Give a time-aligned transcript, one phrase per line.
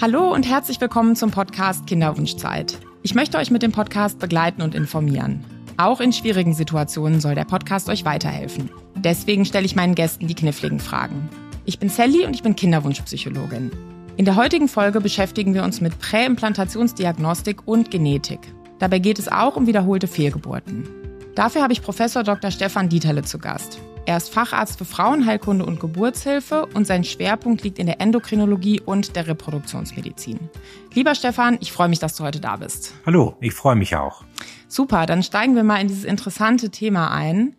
[0.00, 2.78] Hallo und herzlich willkommen zum Podcast Kinderwunschzeit.
[3.02, 5.44] Ich möchte euch mit dem Podcast begleiten und informieren.
[5.76, 8.70] Auch in schwierigen Situationen soll der Podcast euch weiterhelfen.
[8.94, 11.28] Deswegen stelle ich meinen Gästen die kniffligen Fragen.
[11.64, 13.72] Ich bin Sally und ich bin Kinderwunschpsychologin.
[14.16, 18.38] In der heutigen Folge beschäftigen wir uns mit Präimplantationsdiagnostik und Genetik.
[18.78, 20.88] Dabei geht es auch um wiederholte Fehlgeburten.
[21.34, 22.52] Dafür habe ich Professor Dr.
[22.52, 23.80] Stefan Dieterle zu Gast.
[24.08, 29.14] Er ist Facharzt für Frauenheilkunde und Geburtshilfe und sein Schwerpunkt liegt in der Endokrinologie und
[29.16, 30.48] der Reproduktionsmedizin.
[30.94, 32.94] Lieber Stefan, ich freue mich, dass du heute da bist.
[33.04, 34.24] Hallo, ich freue mich auch.
[34.66, 37.54] Super, dann steigen wir mal in dieses interessante Thema ein.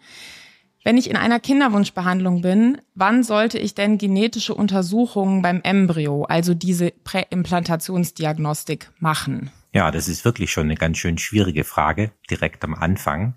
[0.83, 6.55] Wenn ich in einer Kinderwunschbehandlung bin, wann sollte ich denn genetische Untersuchungen beim Embryo, also
[6.55, 9.51] diese Präimplantationsdiagnostik, machen?
[9.71, 13.35] Ja, das ist wirklich schon eine ganz schön schwierige Frage direkt am Anfang.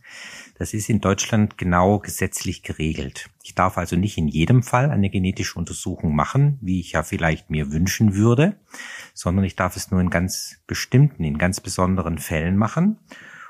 [0.63, 3.31] Das ist in Deutschland genau gesetzlich geregelt.
[3.43, 7.51] Ich darf also nicht in jedem Fall eine genetische Untersuchung machen, wie ich ja vielleicht
[7.51, 8.55] mir wünschen würde,
[9.13, 13.01] sondern ich darf es nur in ganz bestimmten, in ganz besonderen Fällen machen.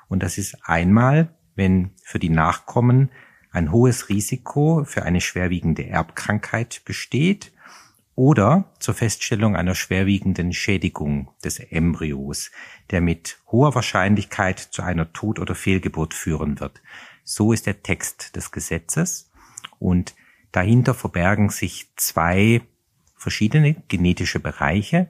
[0.08, 3.10] Und das ist einmal, wenn für die Nachkommen
[3.50, 7.52] ein hohes Risiko für eine schwerwiegende Erbkrankheit besteht
[8.14, 12.50] oder zur Feststellung einer schwerwiegenden Schädigung des Embryos,
[12.91, 16.83] der mit hoher Wahrscheinlichkeit zu einer Tod- oder Fehlgeburt führen wird.
[17.24, 19.30] So ist der Text des Gesetzes
[19.78, 20.14] und
[20.50, 22.62] dahinter verbergen sich zwei
[23.16, 25.08] verschiedene genetische Bereiche.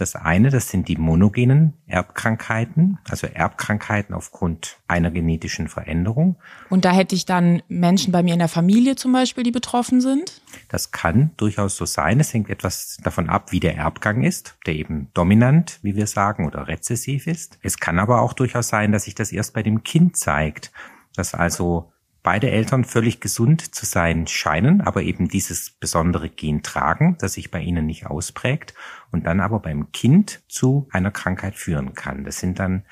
[0.00, 6.36] Das eine, das sind die monogenen Erbkrankheiten, also Erbkrankheiten aufgrund einer genetischen Veränderung.
[6.70, 10.00] Und da hätte ich dann Menschen bei mir in der Familie zum Beispiel, die betroffen
[10.00, 10.40] sind?
[10.70, 12.18] Das kann durchaus so sein.
[12.18, 16.46] Es hängt etwas davon ab, wie der Erbgang ist, der eben dominant, wie wir sagen,
[16.46, 17.58] oder rezessiv ist.
[17.60, 20.72] Es kann aber auch durchaus sein, dass sich das erst bei dem Kind zeigt,
[21.14, 27.16] dass also beide Eltern völlig gesund zu sein scheinen, aber eben dieses besondere Gen tragen,
[27.18, 28.74] das sich bei ihnen nicht ausprägt
[29.12, 32.24] und dann aber beim Kind zu einer Krankheit führen kann.
[32.24, 32.84] Das sind dann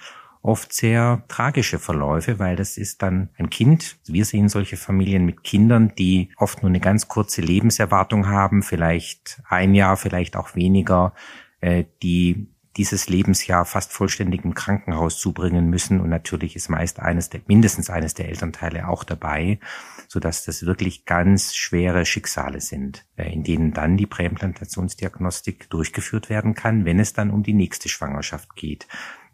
[0.43, 3.99] oft sehr tragische Verläufe, weil das ist dann ein Kind.
[4.07, 9.43] Wir sehen solche Familien mit Kindern, die oft nur eine ganz kurze Lebenserwartung haben, vielleicht
[9.49, 11.13] ein Jahr, vielleicht auch weniger,
[11.61, 12.49] äh, die
[12.79, 16.01] dieses Lebensjahr fast vollständig im Krankenhaus zubringen müssen.
[16.01, 19.59] Und natürlich ist meist eines der, mindestens eines der Elternteile auch dabei,
[20.07, 26.31] so dass das wirklich ganz schwere Schicksale sind, äh, in denen dann die Präimplantationsdiagnostik durchgeführt
[26.31, 28.87] werden kann, wenn es dann um die nächste Schwangerschaft geht.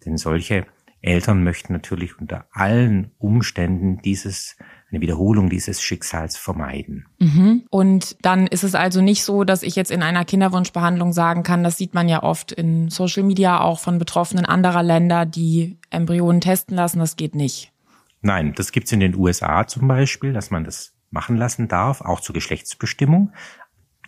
[0.05, 0.67] Denn solche
[1.03, 4.57] Eltern möchten natürlich unter allen Umständen dieses
[4.95, 7.07] eine Wiederholung dieses Schicksals vermeiden.
[7.19, 7.65] Mhm.
[7.71, 11.65] Und dann ist es also nicht so, dass ich jetzt in einer Kinderwunschbehandlung sagen kann,
[11.65, 16.41] das sieht man ja oft in Social Media auch von Betroffenen anderer Länder, die Embryonen
[16.41, 17.73] testen lassen, das geht nicht.
[18.21, 22.21] Nein, das gibt's in den USA zum Beispiel, dass man das machen lassen darf, auch
[22.21, 23.33] zur Geschlechtsbestimmung.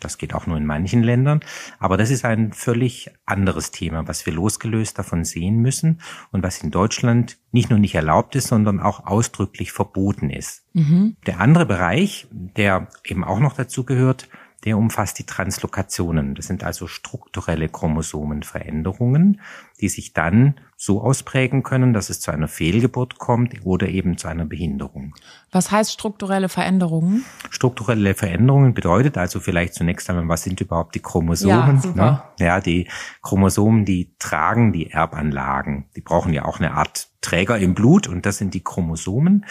[0.01, 1.41] Das geht auch nur in manchen Ländern.
[1.79, 6.01] Aber das ist ein völlig anderes Thema, was wir losgelöst davon sehen müssen
[6.33, 10.65] und was in Deutschland nicht nur nicht erlaubt ist, sondern auch ausdrücklich verboten ist.
[10.75, 11.17] Mhm.
[11.27, 14.29] Der andere Bereich, der eben auch noch dazu gehört,
[14.65, 16.35] der umfasst die Translokationen.
[16.35, 19.41] Das sind also strukturelle Chromosomenveränderungen,
[19.81, 24.29] die sich dann so ausprägen können, dass es zu einer Fehlgeburt kommt oder eben zu
[24.29, 25.15] einer Behinderung.
[25.53, 27.25] Was heißt strukturelle Veränderungen?
[27.51, 31.81] Strukturelle Veränderungen bedeutet also vielleicht zunächst einmal, was sind überhaupt die Chromosomen?
[31.83, 32.23] Ja, ne?
[32.39, 32.89] ja die
[33.23, 35.87] Chromosomen, die tragen die Erbanlagen.
[35.95, 39.45] Die brauchen ja auch eine Art Träger im Blut und das sind die Chromosomen.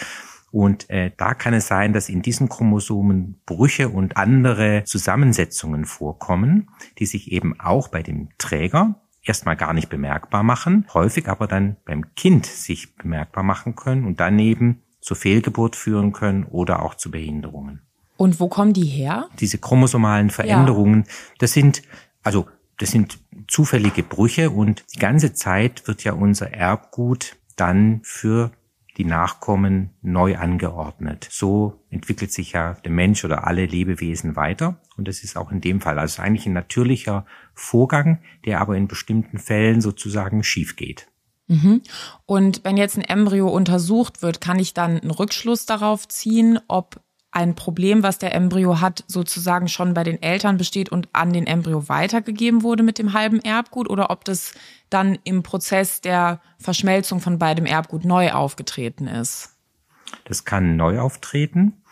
[0.50, 6.70] Und äh, da kann es sein, dass in diesen Chromosomen Brüche und andere Zusammensetzungen vorkommen,
[6.98, 11.76] die sich eben auch bei dem Träger erstmal gar nicht bemerkbar machen, häufig aber dann
[11.84, 16.94] beim Kind sich bemerkbar machen können und dann eben zur Fehlgeburt führen können oder auch
[16.94, 17.82] zu Behinderungen.
[18.16, 19.28] Und wo kommen die her?
[19.40, 21.12] Diese chromosomalen Veränderungen, ja.
[21.38, 21.82] das sind,
[22.22, 22.46] also
[22.78, 23.18] das sind
[23.48, 28.52] zufällige Brüche und die ganze Zeit wird ja unser Erbgut dann für
[28.96, 31.28] die Nachkommen neu angeordnet.
[31.30, 34.80] So entwickelt sich ja der Mensch oder alle Lebewesen weiter.
[34.96, 35.98] Und das ist auch in dem Fall.
[35.98, 41.08] Also eigentlich ein natürlicher Vorgang, der aber in bestimmten Fällen sozusagen schief geht.
[41.48, 41.82] Mhm.
[42.24, 47.00] Und wenn jetzt ein Embryo untersucht wird, kann ich dann einen Rückschluss darauf ziehen, ob
[47.36, 51.46] ein Problem, was der Embryo hat, sozusagen schon bei den Eltern besteht und an den
[51.46, 54.54] Embryo weitergegeben wurde mit dem halben Erbgut oder ob das
[54.88, 59.54] dann im Prozess der Verschmelzung von beidem Erbgut neu aufgetreten ist.
[60.24, 61.82] Das kann neu auftreten.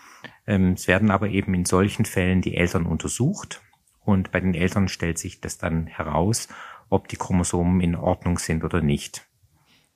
[0.46, 3.60] Ähm, es werden aber eben in solchen Fällen die Eltern untersucht
[4.02, 6.48] und bei den Eltern stellt sich das dann heraus,
[6.88, 9.26] ob die Chromosomen in Ordnung sind oder nicht.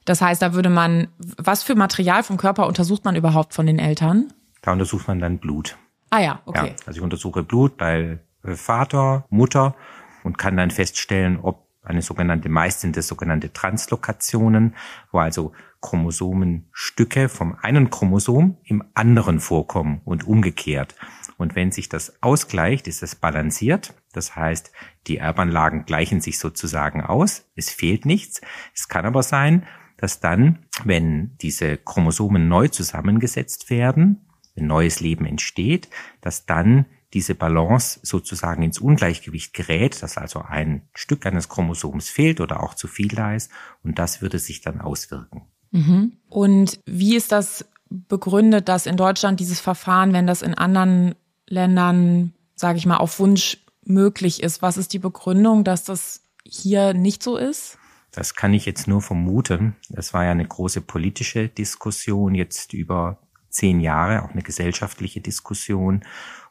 [0.05, 3.79] Das heißt, da würde man, was für Material vom Körper untersucht man überhaupt von den
[3.79, 4.35] Eltern?
[4.63, 5.77] Da untersucht man dann Blut.
[6.11, 6.69] Ah ja, okay.
[6.69, 9.75] Ja, also ich untersuche Blut bei Vater, Mutter
[10.25, 14.75] und kann dann feststellen, ob eine sogenannte, meist sind das sogenannte Translokationen,
[15.11, 20.95] wo also Chromosomenstücke vom einen Chromosom im anderen vorkommen und umgekehrt.
[21.39, 23.95] Und wenn sich das ausgleicht, ist es balanciert.
[24.13, 24.73] Das heißt,
[25.07, 27.49] die Erbanlagen gleichen sich sozusagen aus.
[27.55, 28.41] Es fehlt nichts.
[28.75, 29.67] Es kann aber sein,
[29.97, 34.28] dass dann, wenn diese Chromosomen neu zusammengesetzt werden,
[34.59, 35.89] ein neues Leben entsteht,
[36.21, 42.41] dass dann diese Balance sozusagen ins Ungleichgewicht gerät, dass also ein Stück eines Chromosoms fehlt
[42.41, 43.51] oder auch zu viel da ist
[43.83, 45.43] und das würde sich dann auswirken.
[45.71, 46.13] Mhm.
[46.29, 51.15] Und wie ist das begründet, dass in Deutschland dieses Verfahren, wenn das in anderen
[51.47, 54.61] Ländern, sage ich mal, auf Wunsch möglich ist?
[54.61, 57.79] Was ist die Begründung, dass das hier nicht so ist?
[58.11, 59.77] Das kann ich jetzt nur vermuten.
[59.91, 63.19] Es war ja eine große politische Diskussion jetzt über
[63.59, 66.05] zehn Jahre, auch eine gesellschaftliche Diskussion,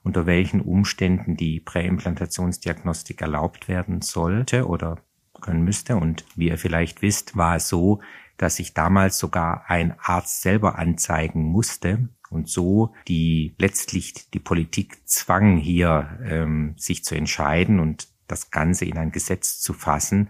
[0.04, 4.98] unter welchen Umständen die Präimplantationsdiagnostik erlaubt werden sollte oder
[5.42, 5.96] können müsste.
[5.96, 8.02] Und wie ihr vielleicht wisst, war es so,
[8.38, 15.08] dass sich damals sogar ein Arzt selber anzeigen musste und so die letztlich die Politik
[15.08, 20.30] zwang hier ähm, sich zu entscheiden und das Ganze in ein Gesetz zu fassen,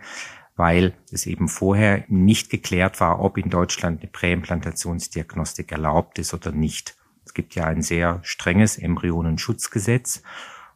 [0.57, 6.51] weil es eben vorher nicht geklärt war, ob in Deutschland eine Präimplantationsdiagnostik erlaubt ist oder
[6.51, 6.97] nicht.
[7.25, 10.23] Es gibt ja ein sehr strenges Embryonenschutzgesetz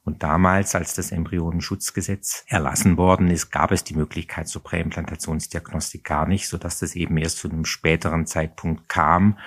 [0.04, 6.28] und damals, als das Embryonenschutzgesetz erlassen worden ist, gab es die Möglichkeit zur Präimplantationsdiagnostik gar
[6.28, 9.38] nicht, sodass das eben erst zu einem späteren Zeitpunkt kam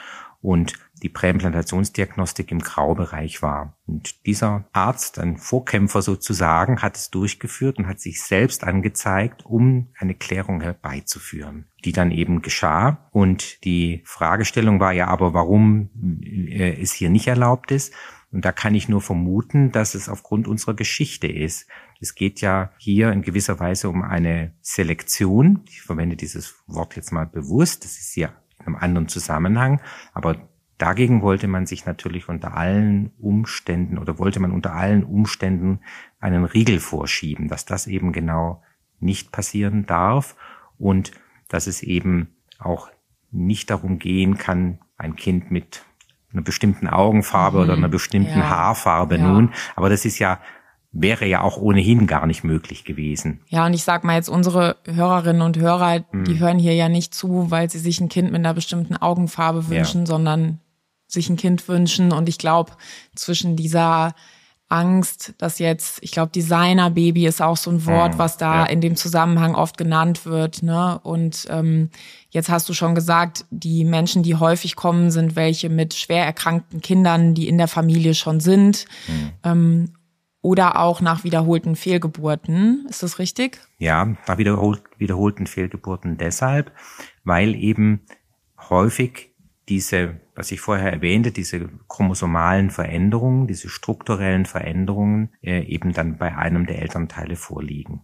[0.42, 3.76] und die Präimplantationsdiagnostik im Graubereich war.
[3.86, 9.88] Und dieser Arzt, ein Vorkämpfer sozusagen, hat es durchgeführt und hat sich selbst angezeigt, um
[9.98, 13.06] eine Klärung herbeizuführen, die dann eben geschah.
[13.10, 15.90] Und die Fragestellung war ja aber, warum
[16.22, 17.92] äh, es hier nicht erlaubt ist.
[18.32, 21.68] Und da kann ich nur vermuten, dass es aufgrund unserer Geschichte ist.
[22.00, 25.60] Es geht ja hier in gewisser Weise um eine Selektion.
[25.68, 27.84] Ich verwende dieses Wort jetzt mal bewusst.
[27.84, 29.82] Das ist hier in einem anderen Zusammenhang.
[30.14, 30.48] Aber
[30.84, 35.81] dagegen wollte man sich natürlich unter allen Umständen oder wollte man unter allen Umständen
[36.20, 38.62] einen Riegel vorschieben, dass das eben genau
[39.00, 40.36] nicht passieren darf
[40.76, 41.12] und
[41.48, 42.90] dass es eben auch
[43.31, 45.86] nicht darum gehen kann, ein Kind mit
[46.34, 47.64] einer bestimmten Augenfarbe mhm.
[47.64, 48.50] oder einer bestimmten ja.
[48.50, 49.26] Haarfarbe ja.
[49.26, 49.54] nun.
[49.76, 50.38] Aber das ist ja
[50.96, 53.40] wäre ja auch ohnehin gar nicht möglich gewesen.
[53.48, 56.25] Ja, und ich sag mal jetzt, unsere Hörerinnen und Hörer, mhm.
[56.25, 59.69] die hören hier ja nicht zu, weil sie sich ein Kind mit einer bestimmten Augenfarbe
[59.69, 60.06] wünschen, ja.
[60.06, 60.60] sondern
[61.14, 62.12] sich ein Kind wünschen.
[62.12, 62.72] Und ich glaube,
[63.14, 64.14] zwischen dieser
[64.69, 68.19] Angst, dass jetzt, ich glaube, Designer-Baby ist auch so ein Wort, mhm.
[68.19, 68.64] was da ja.
[68.64, 70.62] in dem Zusammenhang oft genannt wird.
[70.62, 70.99] Ne?
[71.02, 71.90] Und ähm,
[72.31, 76.81] jetzt hast du schon gesagt, die Menschen, die häufig kommen, sind welche mit schwer erkrankten
[76.81, 78.87] Kindern, die in der Familie schon sind.
[79.06, 79.31] Mhm.
[79.44, 79.93] Ähm,
[80.40, 82.87] oder auch nach wiederholten Fehlgeburten.
[82.90, 83.61] Ist das richtig?
[83.78, 86.70] Ja, nach wiederhol wiederholten Fehlgeburten deshalb,
[87.22, 88.02] weil eben
[88.69, 89.33] häufig
[89.69, 96.37] diese, was ich vorher erwähnte, diese chromosomalen Veränderungen, diese strukturellen Veränderungen äh, eben dann bei
[96.37, 98.02] einem der Elternteile vorliegen.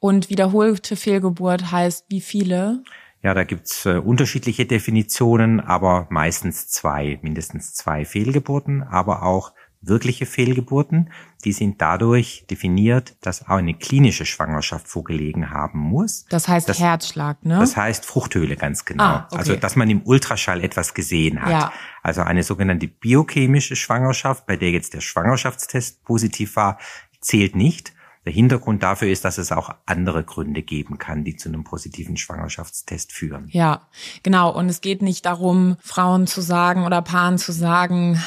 [0.00, 2.82] Und wiederholte Fehlgeburt heißt wie viele?
[3.22, 10.26] Ja, da gibt's äh, unterschiedliche Definitionen, aber meistens zwei, mindestens zwei Fehlgeburten, aber auch wirkliche
[10.26, 11.10] Fehlgeburten.
[11.44, 16.24] Die sind dadurch definiert, dass auch eine klinische Schwangerschaft vorgelegen haben muss.
[16.30, 17.58] Das heißt das, Herzschlag, ne?
[17.58, 19.04] Das heißt Fruchthöhle, ganz genau.
[19.04, 19.38] Ah, okay.
[19.38, 21.50] Also, dass man im Ultraschall etwas gesehen hat.
[21.50, 21.72] Ja.
[22.02, 26.78] Also eine sogenannte biochemische Schwangerschaft, bei der jetzt der Schwangerschaftstest positiv war,
[27.20, 27.92] zählt nicht.
[28.28, 32.18] Der Hintergrund dafür ist, dass es auch andere Gründe geben kann, die zu einem positiven
[32.18, 33.48] Schwangerschaftstest führen.
[33.48, 33.88] Ja,
[34.22, 34.54] genau.
[34.54, 38.22] Und es geht nicht darum, Frauen zu sagen oder Paaren zu sagen,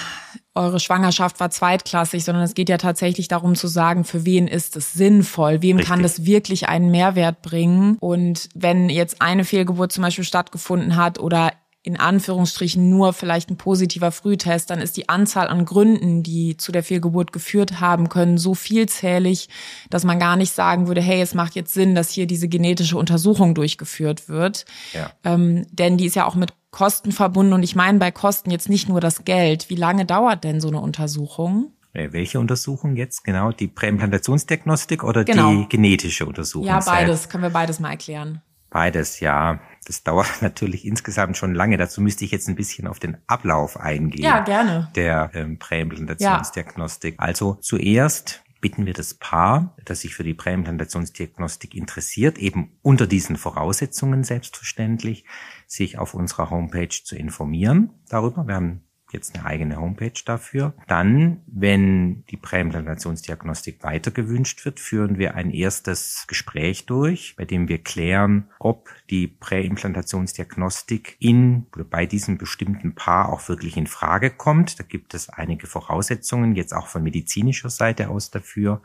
[0.53, 4.75] eure Schwangerschaft war zweitklassig, sondern es geht ja tatsächlich darum zu sagen, für wen ist
[4.75, 5.89] es sinnvoll, wem Richtig.
[5.89, 7.98] kann das wirklich einen Mehrwert bringen.
[8.00, 11.51] Und wenn jetzt eine Fehlgeburt zum Beispiel stattgefunden hat oder
[11.84, 16.72] in Anführungsstrichen nur vielleicht ein positiver Frühtest, dann ist die Anzahl an Gründen, die zu
[16.72, 19.50] der Fehlgeburt geführt haben können, so vielzählig,
[19.89, 22.98] dass man gar nicht sagen würde, hey, es macht jetzt Sinn, dass hier diese genetische
[22.98, 24.65] Untersuchung durchgeführt wird.
[24.93, 25.12] Ja.
[25.24, 27.54] Ähm, denn die ist ja auch mit Kosten verbunden.
[27.54, 29.70] Und ich meine bei Kosten jetzt nicht nur das Geld.
[29.70, 31.74] Wie lange dauert denn so eine Untersuchung?
[31.94, 33.51] Äh, welche Untersuchung jetzt genau?
[33.51, 35.51] Die Präimplantationsdiagnostik oder genau.
[35.51, 36.68] die genetische Untersuchung?
[36.68, 37.30] Ja, beides.
[37.30, 38.42] Können wir beides mal erklären.
[38.70, 39.60] Beides, ja.
[39.86, 41.78] Das dauert natürlich insgesamt schon lange.
[41.78, 44.24] Dazu müsste ich jetzt ein bisschen auf den Ablauf eingehen.
[44.24, 44.90] Ja, gerne.
[44.96, 47.16] Der ähm, Präimplantationsdiagnostik.
[47.16, 47.20] Ja.
[47.20, 53.36] Also zuerst bitten wir das Paar, das sich für die Präimplantationsdiagnostik interessiert, eben unter diesen
[53.36, 55.25] Voraussetzungen selbstverständlich,
[55.72, 58.46] sich auf unserer Homepage zu informieren darüber.
[58.46, 60.74] Wir haben jetzt eine eigene Homepage dafür.
[60.88, 67.70] Dann, wenn die Präimplantationsdiagnostik weiter gewünscht wird, führen wir ein erstes Gespräch durch, bei dem
[67.70, 74.30] wir klären, ob die Präimplantationsdiagnostik in oder bei diesem bestimmten Paar auch wirklich in Frage
[74.30, 74.80] kommt.
[74.80, 78.82] Da gibt es einige Voraussetzungen, jetzt auch von medizinischer Seite aus dafür.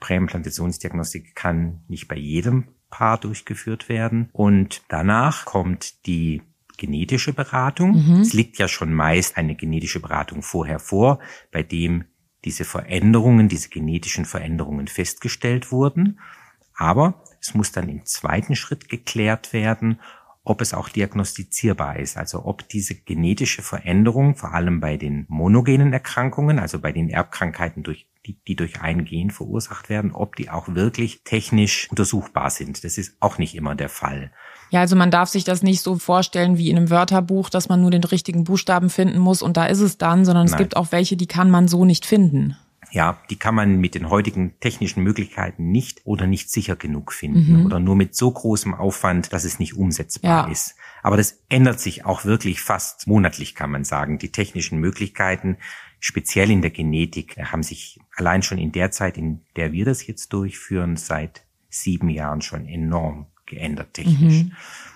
[0.00, 4.28] Präimplantationsdiagnostik kann nicht bei jedem Paar durchgeführt werden.
[4.32, 6.42] Und danach kommt die
[6.76, 7.92] genetische Beratung.
[7.92, 8.20] Mhm.
[8.20, 11.20] Es liegt ja schon meist eine genetische Beratung vorher vor,
[11.52, 12.04] bei dem
[12.44, 16.18] diese Veränderungen, diese genetischen Veränderungen festgestellt wurden.
[16.74, 20.00] Aber es muss dann im zweiten Schritt geklärt werden,
[20.42, 25.92] ob es auch diagnostizierbar ist, also ob diese genetische Veränderung, vor allem bei den monogenen
[25.92, 30.50] Erkrankungen, also bei den Erbkrankheiten, durch, die, die durch ein Gen verursacht werden, ob die
[30.50, 32.84] auch wirklich technisch untersuchbar sind.
[32.84, 34.32] Das ist auch nicht immer der Fall.
[34.70, 37.80] Ja, also man darf sich das nicht so vorstellen wie in einem Wörterbuch, dass man
[37.80, 40.58] nur den richtigen Buchstaben finden muss und da ist es dann, sondern es Nein.
[40.58, 42.56] gibt auch welche, die kann man so nicht finden.
[42.92, 47.60] Ja, die kann man mit den heutigen technischen Möglichkeiten nicht oder nicht sicher genug finden
[47.60, 47.66] mhm.
[47.66, 50.52] oder nur mit so großem Aufwand, dass es nicht umsetzbar ja.
[50.52, 50.74] ist.
[51.02, 54.18] Aber das ändert sich auch wirklich fast monatlich, kann man sagen.
[54.18, 55.56] Die technischen Möglichkeiten,
[56.00, 60.06] speziell in der Genetik, haben sich allein schon in der Zeit, in der wir das
[60.06, 64.44] jetzt durchführen, seit sieben Jahren schon enorm geändert technisch.
[64.44, 64.52] Mhm.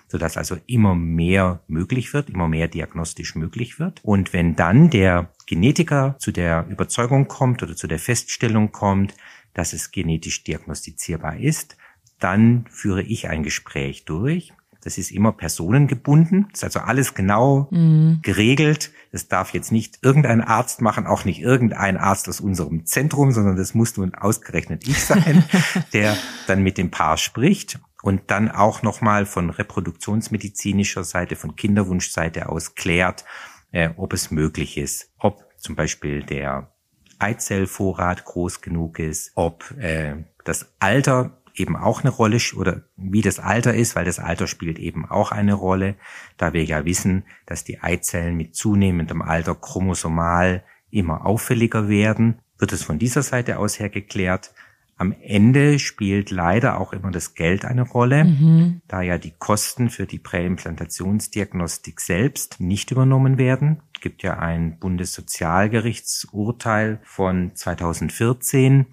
[0.09, 4.01] Sodass also immer mehr möglich wird, immer mehr diagnostisch möglich wird.
[4.05, 9.15] Und wenn dann der Genetiker zu der Überzeugung kommt oder zu der Feststellung kommt,
[9.55, 11.77] dass es genetisch diagnostizierbar ist,
[12.21, 14.53] dann führe ich ein Gespräch durch.
[14.83, 16.47] Das ist immer personengebunden.
[16.51, 18.21] Das ist also alles genau mhm.
[18.23, 18.93] geregelt.
[19.15, 23.55] Das darf jetzt nicht irgendein Arzt machen, auch nicht irgendein Arzt aus unserem Zentrum, sondern
[23.55, 25.45] das muss nun ausgerechnet ich sein,
[25.93, 26.17] der
[26.49, 32.75] dann mit dem Paar spricht und dann auch nochmal von reproduktionsmedizinischer Seite, von Kinderwunschseite aus
[32.75, 33.25] klärt,
[33.71, 36.75] äh, ob es möglich ist, ob zum Beispiel der
[37.21, 43.39] Eizellvorrat groß genug ist, ob äh, das Alter eben auch eine Rolle oder wie das
[43.39, 45.95] Alter ist, weil das Alter spielt eben auch eine Rolle,
[46.37, 52.73] da wir ja wissen, dass die Eizellen mit zunehmendem Alter chromosomal immer auffälliger werden, wird
[52.73, 54.53] es von dieser Seite aus her geklärt.
[54.97, 58.81] Am Ende spielt leider auch immer das Geld eine Rolle, mhm.
[58.87, 63.83] da ja die Kosten für die Präimplantationsdiagnostik selbst nicht übernommen werden.
[63.97, 68.87] Es gibt ja ein Bundessozialgerichtsurteil von 2014,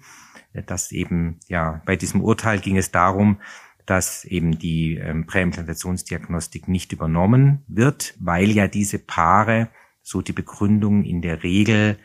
[0.66, 3.38] das eben, ja, bei diesem Urteil ging es darum,
[3.86, 9.68] dass eben die ähm, Präimplantationsdiagnostik nicht übernommen wird, weil ja diese Paare,
[10.02, 11.98] so die Begründung in der Regel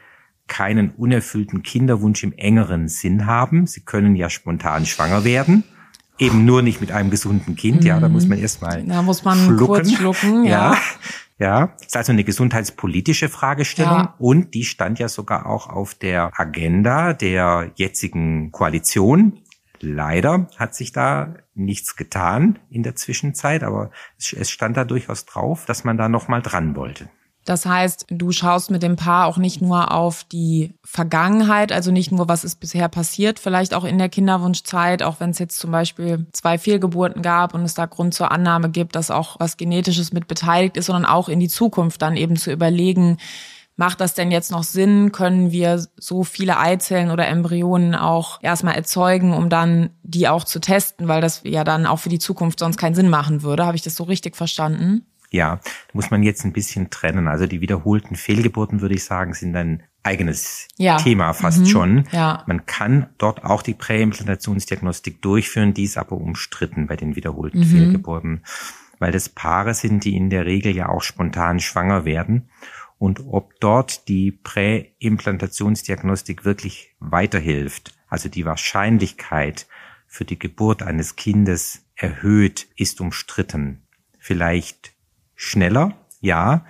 [0.47, 3.67] keinen unerfüllten Kinderwunsch im engeren Sinn haben.
[3.67, 5.63] Sie können ja spontan schwanger werden.
[6.19, 8.83] Eben nur nicht mit einem gesunden Kind, ja, da muss man erstmal.
[8.83, 9.65] Da muss man schlucken.
[9.65, 10.73] kurz schlucken, ja.
[10.73, 10.77] ja.
[11.39, 14.15] Ja, das ist also eine gesundheitspolitische Fragestellung ja.
[14.17, 19.39] und die stand ja sogar auch auf der Agenda der jetzigen Koalition.
[19.79, 25.65] Leider hat sich da nichts getan in der Zwischenzeit, aber es stand da durchaus drauf,
[25.65, 27.07] dass man da nochmal dran wollte.
[27.47, 32.11] Das heißt, du schaust mit dem Paar auch nicht nur auf die Vergangenheit, also nicht
[32.11, 35.71] nur, was ist bisher passiert, vielleicht auch in der Kinderwunschzeit, auch wenn es jetzt zum
[35.71, 40.11] Beispiel zwei Fehlgeburten gab und es da Grund zur Annahme gibt, dass auch was Genetisches
[40.11, 43.17] mit beteiligt ist, sondern auch in die Zukunft dann eben zu überlegen,
[43.77, 45.13] macht das denn jetzt noch Sinn?
[45.13, 50.59] Können wir so viele Eizellen oder Embryonen auch erstmal erzeugen, um dann die auch zu
[50.59, 53.65] testen, weil das ja dann auch für die Zukunft sonst keinen Sinn machen würde?
[53.65, 55.05] Habe ich das so richtig verstanden?
[55.29, 55.59] Ja,
[55.93, 57.27] muss man jetzt ein bisschen trennen.
[57.27, 60.97] Also die wiederholten Fehlgeburten, würde ich sagen, sind ein eigenes ja.
[60.97, 61.65] Thema fast mhm.
[61.65, 62.07] schon.
[62.11, 62.43] Ja.
[62.47, 67.65] Man kann dort auch die Präimplantationsdiagnostik durchführen, die ist aber umstritten bei den wiederholten mhm.
[67.65, 68.43] Fehlgeburten,
[68.99, 72.49] weil das Paare sind, die in der Regel ja auch spontan schwanger werden.
[72.97, 79.67] Und ob dort die Präimplantationsdiagnostik wirklich weiterhilft, also die Wahrscheinlichkeit
[80.07, 83.83] für die Geburt eines Kindes erhöht, ist umstritten.
[84.17, 84.96] Vielleicht
[85.37, 86.65] schneller, ja,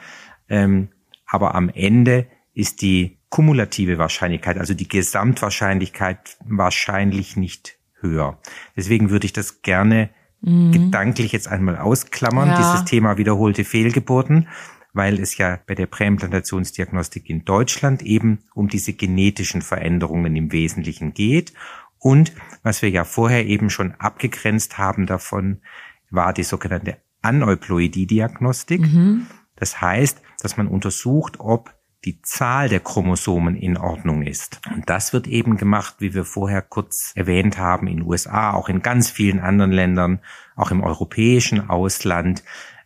[0.47, 0.89] ähm,
[1.25, 8.39] aber am Ende ist die kumulative Wahrscheinlichkeit, also die Gesamtwahrscheinlichkeit wahrscheinlich nicht höher.
[8.75, 10.09] Deswegen würde ich das gerne
[10.41, 10.71] mhm.
[10.71, 12.57] gedanklich jetzt einmal ausklammern, ja.
[12.57, 14.47] dieses Thema wiederholte Fehlgeburten,
[14.93, 21.13] weil es ja bei der Präimplantationsdiagnostik in Deutschland eben um diese genetischen Veränderungen im Wesentlichen
[21.13, 21.53] geht.
[21.99, 22.31] Und
[22.63, 25.61] was wir ja vorher eben schon abgegrenzt haben davon,
[26.09, 26.97] war die sogenannte
[27.27, 28.81] Aneuploidie-Diagnostik.
[28.81, 29.27] Mhm.
[29.55, 31.73] Das heißt, dass man untersucht, ob
[32.05, 34.61] die Zahl der Chromosomen in Ordnung ist.
[34.73, 38.81] Und das wird eben gemacht, wie wir vorher kurz erwähnt haben, in USA, auch in
[38.81, 40.19] ganz vielen anderen Ländern,
[40.55, 42.43] auch im europäischen Ausland,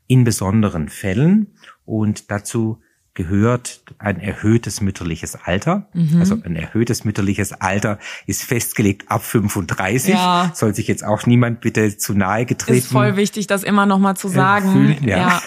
[0.08, 1.56] in besonderen Fällen.
[1.86, 2.82] Und dazu
[3.14, 5.90] gehört ein erhöhtes mütterliches Alter.
[5.94, 6.20] Mhm.
[6.20, 10.14] Also ein erhöhtes mütterliches Alter ist festgelegt ab 35.
[10.14, 10.52] Ja.
[10.54, 12.78] Soll sich jetzt auch niemand bitte zu nahe getreten.
[12.78, 14.72] Ist voll wichtig, das immer noch mal zu äh, sagen.
[14.72, 15.18] Fühlen, ja.
[15.18, 15.42] ja.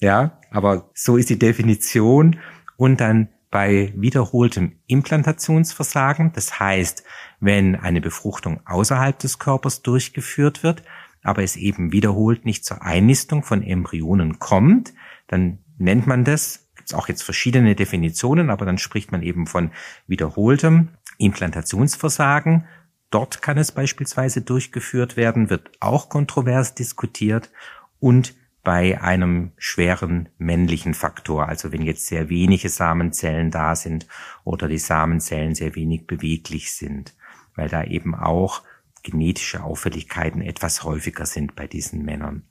[0.00, 2.36] ja, aber so ist die Definition.
[2.76, 7.04] Und dann bei wiederholtem Implantationsversagen, das heißt,
[7.40, 10.82] wenn eine Befruchtung außerhalb des Körpers durchgeführt wird,
[11.22, 14.92] aber es eben wiederholt nicht zur Einnistung von Embryonen kommt,
[15.28, 19.48] dann nennt man das, gibt es auch jetzt verschiedene Definitionen, aber dann spricht man eben
[19.48, 19.72] von
[20.06, 22.68] wiederholtem Implantationsversagen.
[23.10, 27.50] Dort kann es beispielsweise durchgeführt werden, wird auch kontrovers diskutiert
[27.98, 34.06] und bei einem schweren männlichen Faktor, also wenn jetzt sehr wenige Samenzellen da sind
[34.44, 37.16] oder die Samenzellen sehr wenig beweglich sind,
[37.56, 38.62] weil da eben auch
[39.02, 42.44] genetische Auffälligkeiten etwas häufiger sind bei diesen Männern.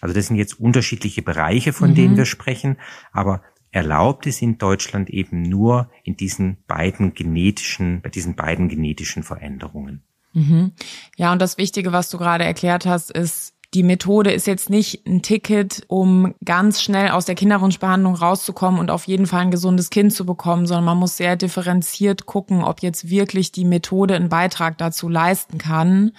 [0.00, 1.94] Also das sind jetzt unterschiedliche Bereiche, von mhm.
[1.94, 2.76] denen wir sprechen,
[3.12, 9.22] aber erlaubt ist in Deutschland eben nur in diesen beiden genetischen, bei diesen beiden genetischen
[9.22, 10.02] Veränderungen.
[10.32, 10.72] Mhm.
[11.16, 15.06] Ja, und das Wichtige, was du gerade erklärt hast, ist, die Methode ist jetzt nicht
[15.06, 19.90] ein Ticket, um ganz schnell aus der Kinderwunschbehandlung rauszukommen und auf jeden Fall ein gesundes
[19.90, 24.30] Kind zu bekommen, sondern man muss sehr differenziert gucken, ob jetzt wirklich die Methode einen
[24.30, 26.12] Beitrag dazu leisten kann.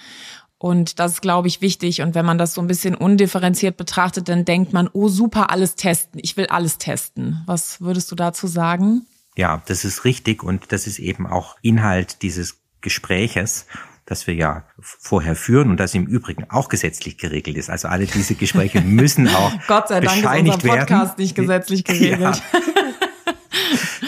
[0.62, 2.02] Und das ist, glaube ich, wichtig.
[2.02, 5.74] Und wenn man das so ein bisschen undifferenziert betrachtet, dann denkt man, oh super, alles
[5.74, 6.20] testen.
[6.22, 7.42] Ich will alles testen.
[7.46, 9.06] Was würdest du dazu sagen?
[9.36, 10.42] Ja, das ist richtig.
[10.42, 13.64] Und das ist eben auch Inhalt dieses Gespräches
[14.10, 17.70] das wir ja vorher führen und das im Übrigen auch gesetzlich geregelt ist.
[17.70, 21.14] Also alle diese Gespräche müssen auch Gott sei Dank ist unser Podcast werden.
[21.16, 22.20] nicht gesetzlich geregelt.
[22.20, 22.60] Ja.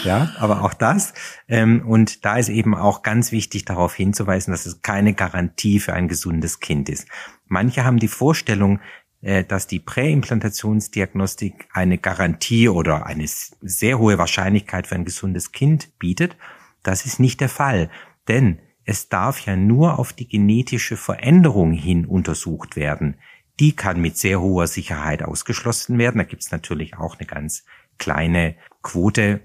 [0.04, 1.14] ja, aber auch das.
[1.48, 5.92] Ähm, und da ist eben auch ganz wichtig darauf hinzuweisen, dass es keine Garantie für
[5.92, 7.08] ein gesundes Kind ist.
[7.46, 8.80] Manche haben die Vorstellung,
[9.22, 15.98] äh, dass die Präimplantationsdiagnostik eine Garantie oder eine sehr hohe Wahrscheinlichkeit für ein gesundes Kind
[15.98, 16.36] bietet.
[16.82, 17.88] Das ist nicht der Fall.
[18.28, 23.16] Denn es darf ja nur auf die genetische Veränderung hin untersucht werden.
[23.60, 26.18] Die kann mit sehr hoher Sicherheit ausgeschlossen werden.
[26.18, 27.64] Da gibt es natürlich auch eine ganz
[27.98, 29.40] kleine Quote,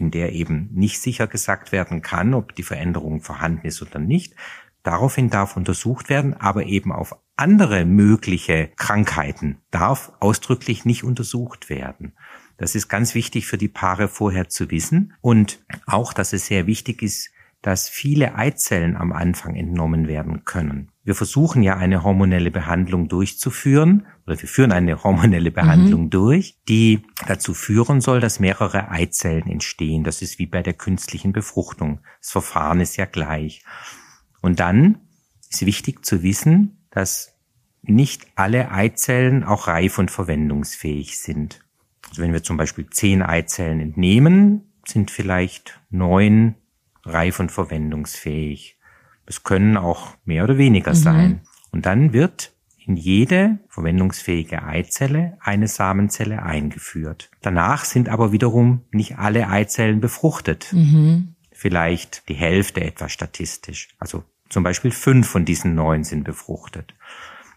[0.00, 4.34] in der eben nicht sicher gesagt werden kann, ob die Veränderung vorhanden ist oder nicht.
[4.82, 12.14] Daraufhin darf untersucht werden, aber eben auf andere mögliche Krankheiten darf ausdrücklich nicht untersucht werden.
[12.56, 16.66] Das ist ganz wichtig für die Paare vorher zu wissen und auch, dass es sehr
[16.66, 17.30] wichtig ist,
[17.62, 20.92] dass viele Eizellen am Anfang entnommen werden können.
[21.06, 26.10] Wir versuchen ja eine hormonelle Behandlung durchzuführen oder wir führen eine hormonelle Behandlung mhm.
[26.10, 30.02] durch, die dazu führen soll, dass mehrere Eizellen entstehen.
[30.02, 32.00] Das ist wie bei der künstlichen Befruchtung.
[32.20, 33.64] Das Verfahren ist ja gleich.
[34.42, 34.98] Und dann
[35.48, 37.38] ist wichtig zu wissen, dass
[37.82, 41.64] nicht alle Eizellen auch reif und verwendungsfähig sind.
[42.08, 46.56] Also wenn wir zum Beispiel zehn Eizellen entnehmen, sind vielleicht neun
[47.04, 48.75] reif und verwendungsfähig.
[49.26, 50.96] Es können auch mehr oder weniger mhm.
[50.96, 51.40] sein.
[51.72, 52.52] Und dann wird
[52.86, 57.30] in jede verwendungsfähige Eizelle eine Samenzelle eingeführt.
[57.42, 60.72] Danach sind aber wiederum nicht alle Eizellen befruchtet.
[60.72, 61.34] Mhm.
[61.50, 63.88] Vielleicht die Hälfte etwa statistisch.
[63.98, 66.94] Also zum Beispiel fünf von diesen neun sind befruchtet.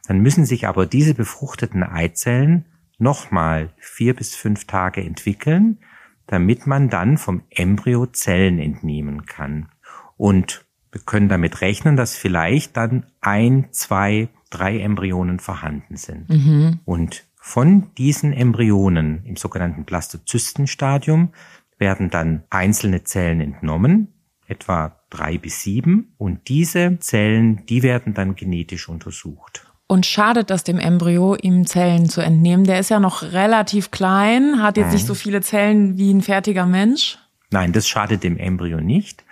[0.08, 2.66] Dann müssen sich aber diese befruchteten Eizellen
[2.98, 5.78] nochmal vier bis fünf Tage entwickeln,
[6.26, 9.70] damit man dann vom Embryo Zellen entnehmen kann.
[10.18, 16.30] Und wir können damit rechnen, dass vielleicht dann ein, zwei, drei Embryonen vorhanden sind.
[16.30, 16.80] Mhm.
[16.86, 21.30] Und von diesen Embryonen im sogenannten Blastozystenstadium
[21.78, 24.10] werden dann einzelne Zellen entnommen,
[24.48, 29.66] etwa drei bis sieben, und diese Zellen, die werden dann genetisch untersucht.
[29.88, 32.66] Und schadet das dem Embryo, ihm Zellen zu entnehmen?
[32.66, 34.96] Der ist ja noch relativ klein, hat jetzt Nein.
[34.96, 37.18] nicht so viele Zellen wie ein fertiger Mensch.
[37.50, 39.24] Nein, das schadet dem Embryo nicht.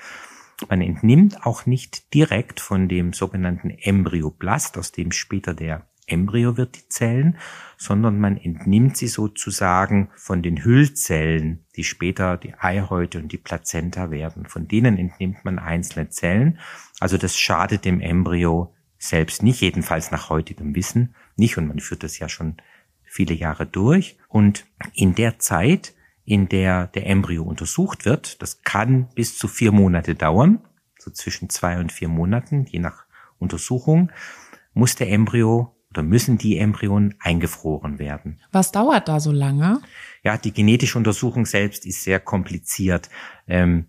[0.70, 6.78] Man entnimmt auch nicht direkt von dem sogenannten Embryoblast, aus dem später der Embryo wird,
[6.78, 7.38] die Zellen,
[7.78, 14.10] sondern man entnimmt sie sozusagen von den Hüllzellen, die später die Eihäute und die Plazenta
[14.10, 14.46] werden.
[14.48, 16.60] Von denen entnimmt man einzelne Zellen.
[17.00, 21.58] Also das schadet dem Embryo selbst nicht, jedenfalls nach heutigem Wissen nicht.
[21.58, 22.56] Und man führt das ja schon
[23.04, 24.18] viele Jahre durch.
[24.30, 25.94] Und in der Zeit,
[26.28, 30.60] in der der Embryo untersucht wird, das kann bis zu vier Monate dauern,
[31.00, 33.06] so zwischen zwei und vier Monaten, je nach
[33.40, 34.12] Untersuchung,
[34.74, 38.42] muss der Embryo oder müssen die Embryonen eingefroren werden.
[38.52, 39.80] Was dauert da so lange?
[40.22, 43.10] Ja, die genetische Untersuchung selbst ist sehr kompliziert.
[43.48, 43.86] Ähm,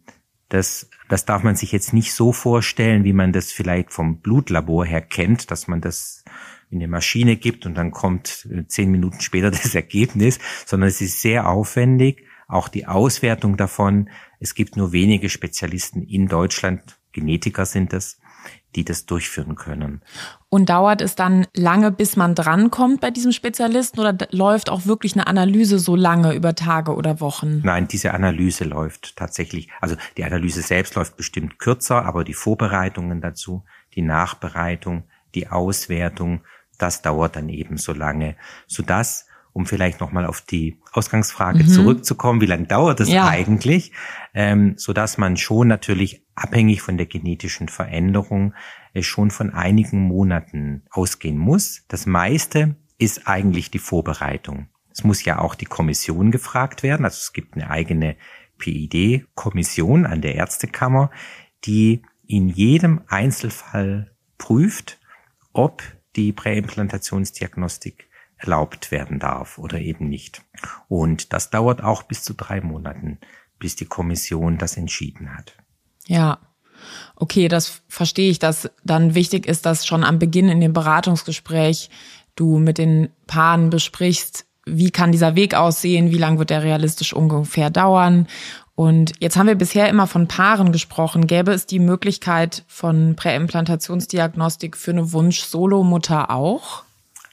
[0.49, 4.87] das, das darf man sich jetzt nicht so vorstellen, wie man das vielleicht vom Blutlabor
[4.87, 6.25] her kennt, dass man das
[6.73, 11.21] eine Maschine gibt und dann kommt äh, zehn Minuten später das Ergebnis, sondern es ist
[11.21, 12.25] sehr aufwendig.
[12.47, 14.09] auch die Auswertung davon.
[14.41, 18.21] Es gibt nur wenige Spezialisten in Deutschland, Genetiker sind es,
[18.77, 20.03] die das durchführen können.
[20.49, 25.15] Und dauert es dann lange, bis man drankommt bei diesem Spezialisten oder läuft auch wirklich
[25.15, 27.61] eine Analyse so lange über Tage oder Wochen?
[27.65, 33.21] Nein, diese Analyse läuft tatsächlich, also die Analyse selbst läuft bestimmt kürzer, aber die Vorbereitungen
[33.21, 35.05] dazu, die Nachbereitung,
[35.35, 36.43] die Auswertung,
[36.79, 38.37] das dauert dann eben so lange,
[38.67, 41.69] sodass um vielleicht nochmal auf die Ausgangsfrage mhm.
[41.69, 43.27] zurückzukommen, wie lange dauert es ja.
[43.27, 43.93] eigentlich,
[44.33, 48.55] ähm, so dass man schon natürlich abhängig von der genetischen Veränderung
[48.95, 51.83] äh, schon von einigen Monaten ausgehen muss.
[51.89, 54.69] Das meiste ist eigentlich die Vorbereitung.
[54.93, 57.05] Es muss ja auch die Kommission gefragt werden.
[57.05, 58.17] Also es gibt eine eigene
[58.59, 61.11] PID-Kommission an der Ärztekammer,
[61.65, 64.99] die in jedem Einzelfall prüft,
[65.53, 65.83] ob
[66.19, 70.43] die Präimplantationsdiagnostik erlaubt werden darf oder eben nicht.
[70.89, 73.19] Und das dauert auch bis zu drei Monaten,
[73.59, 75.57] bis die Kommission das entschieden hat.
[76.07, 76.39] Ja.
[77.17, 81.91] Okay, das verstehe ich, dass dann wichtig ist, dass schon am Beginn in dem Beratungsgespräch
[82.37, 87.13] du mit den Paaren besprichst, wie kann dieser Weg aussehen, wie lang wird der realistisch
[87.13, 88.29] ungefähr dauern.
[88.79, 91.27] Und jetzt haben wir bisher immer von Paaren gesprochen.
[91.27, 96.85] Gäbe es die Möglichkeit von Präimplantationsdiagnostik für eine Wunsch-Solo-Mutter auch?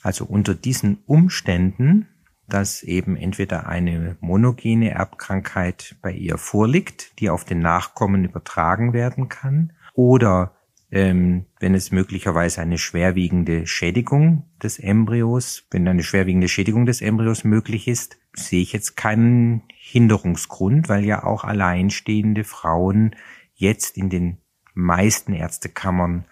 [0.02, 2.08] Also unter diesen Umständen,
[2.48, 9.30] dass eben entweder eine monogene Erbkrankheit bei ihr vorliegt, die auf den Nachkommen übertragen werden
[9.30, 10.56] kann, oder
[10.90, 17.44] ähm, wenn es möglicherweise eine schwerwiegende Schädigung des Embryos, wenn eine schwerwiegende Schädigung des Embryos
[17.44, 19.62] möglich ist, sehe ich jetzt keinen
[19.96, 23.16] Hinderungsgrund, weil ja auch alleinstehende Frauen
[23.54, 24.40] jetzt in den
[24.74, 26.26] meisten Ärztekammern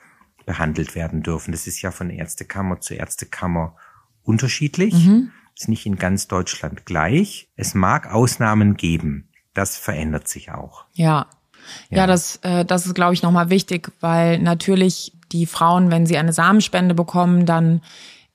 [0.46, 1.54] behandelt werden dürfen.
[1.54, 3.78] Das ist ja von Ärztekammer zu Ärztekammer
[4.22, 4.94] unterschiedlich.
[4.94, 5.32] Mhm.
[5.58, 7.54] Ist nicht in ganz Deutschland gleich.
[7.56, 9.30] Es mag Ausnahmen geben.
[9.54, 10.84] Das verändert sich auch.
[10.92, 11.28] Ja.
[11.90, 16.06] Ja, ja das, äh, das ist, glaube ich, nochmal wichtig, weil natürlich die Frauen, wenn
[16.06, 17.82] sie eine Samenspende bekommen, dann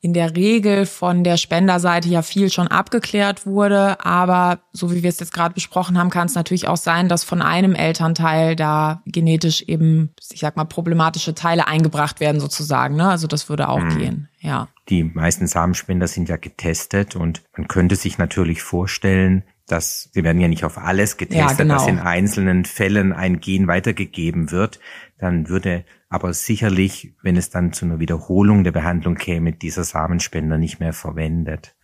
[0.00, 4.04] in der Regel von der Spenderseite ja viel schon abgeklärt wurde.
[4.04, 7.24] Aber so wie wir es jetzt gerade besprochen haben, kann es natürlich auch sein, dass
[7.24, 12.94] von einem Elternteil da genetisch eben, ich sag mal, problematische Teile eingebracht werden sozusagen.
[12.94, 13.08] Ne?
[13.08, 13.98] Also das würde auch mhm.
[13.98, 14.68] gehen, ja.
[14.88, 20.40] Die meisten Samenspender sind ja getestet und man könnte sich natürlich vorstellen, dass sie werden
[20.40, 21.74] ja nicht auf alles getestet, ja, genau.
[21.74, 24.80] dass in einzelnen Fällen ein Gen weitergegeben wird.
[25.18, 30.58] Dann würde aber sicherlich, wenn es dann zu einer Wiederholung der Behandlung käme, dieser Samenspender
[30.58, 31.74] nicht mehr verwendet.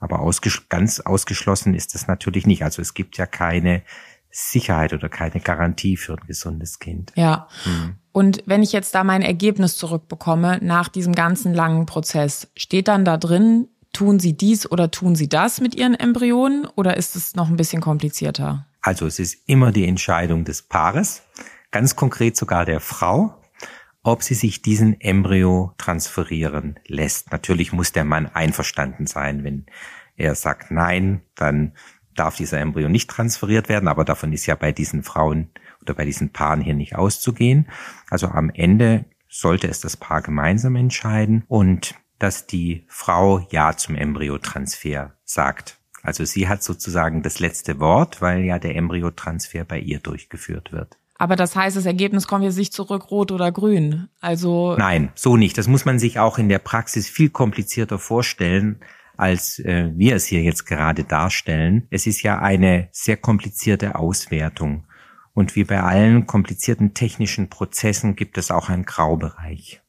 [0.00, 2.62] Aber ausges ganz ausgeschlossen ist das natürlich nicht.
[2.64, 3.82] Also es gibt ja keine
[4.30, 7.12] Sicherheit oder keine Garantie für ein gesundes Kind.
[7.16, 7.48] Ja.
[7.64, 7.94] Hm.
[8.12, 13.04] Und wenn ich jetzt da mein Ergebnis zurückbekomme nach diesem ganzen langen Prozess, steht dann
[13.04, 17.34] da drin, tun Sie dies oder tun Sie das mit Ihren Embryonen oder ist es
[17.34, 18.66] noch ein bisschen komplizierter?
[18.80, 21.22] Also es ist immer die Entscheidung des Paares,
[21.70, 23.34] ganz konkret sogar der Frau,
[24.02, 27.32] ob sie sich diesen Embryo transferieren lässt.
[27.32, 29.44] Natürlich muss der Mann einverstanden sein.
[29.44, 29.66] Wenn
[30.16, 31.74] er sagt nein, dann
[32.14, 35.50] darf dieser Embryo nicht transferiert werden, aber davon ist ja bei diesen Frauen
[35.82, 37.68] oder bei diesen Paaren hier nicht auszugehen.
[38.10, 43.94] Also am Ende sollte es das Paar gemeinsam entscheiden und dass die Frau Ja zum
[43.94, 45.78] Embryotransfer sagt.
[46.02, 50.96] Also sie hat sozusagen das letzte Wort, weil ja der Embryotransfer bei ihr durchgeführt wird.
[51.18, 54.08] Aber das heißt, das Ergebnis kommt jetzt nicht zurück, rot oder grün.
[54.20, 54.76] Also.
[54.76, 55.58] Nein, so nicht.
[55.58, 58.80] Das muss man sich auch in der Praxis viel komplizierter vorstellen,
[59.16, 61.88] als äh, wir es hier jetzt gerade darstellen.
[61.90, 64.86] Es ist ja eine sehr komplizierte Auswertung.
[65.34, 69.80] Und wie bei allen komplizierten technischen Prozessen gibt es auch einen Graubereich.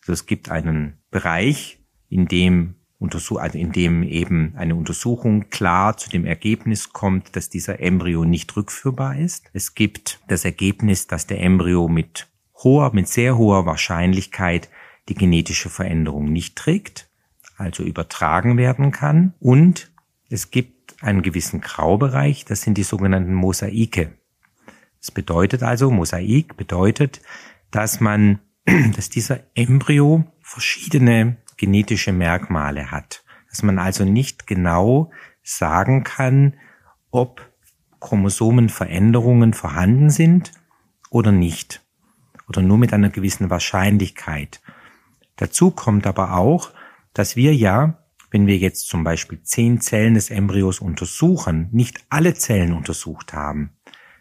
[0.00, 6.08] Also es gibt einen Bereich, in dem also in dem eben eine Untersuchung klar zu
[6.08, 9.50] dem Ergebnis kommt, dass dieser Embryo nicht rückführbar ist.
[9.52, 12.28] Es gibt das Ergebnis, dass der Embryo mit
[12.62, 14.68] hoher, mit sehr hoher Wahrscheinlichkeit
[15.08, 17.08] die genetische Veränderung nicht trägt,
[17.56, 19.34] also übertragen werden kann.
[19.40, 19.90] Und
[20.30, 24.12] es gibt einen gewissen Graubereich, das sind die sogenannten Mosaike.
[25.00, 27.20] Das bedeutet also, Mosaik bedeutet,
[27.72, 28.38] dass man,
[28.94, 33.24] dass dieser Embryo verschiedene genetische Merkmale hat.
[33.48, 35.10] Dass man also nicht genau
[35.42, 36.54] sagen kann,
[37.10, 37.50] ob
[38.00, 40.52] Chromosomenveränderungen vorhanden sind
[41.08, 41.80] oder nicht.
[42.48, 44.60] Oder nur mit einer gewissen Wahrscheinlichkeit.
[45.36, 46.70] Dazu kommt aber auch,
[47.14, 52.34] dass wir ja, wenn wir jetzt zum Beispiel zehn Zellen des Embryos untersuchen, nicht alle
[52.34, 53.70] Zellen untersucht haben.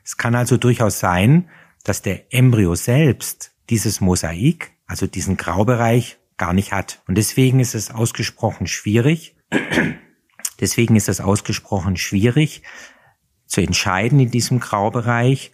[0.05, 1.49] Es kann also durchaus sein,
[1.83, 7.03] dass der Embryo selbst dieses Mosaik, also diesen Graubereich, gar nicht hat.
[7.07, 9.35] Und deswegen ist es ausgesprochen schwierig,
[10.59, 12.63] deswegen ist es ausgesprochen schwierig,
[13.45, 15.51] zu entscheiden in diesem Graubereich,